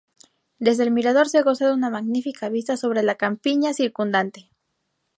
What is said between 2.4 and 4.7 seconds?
vista sobre la campiña circundante.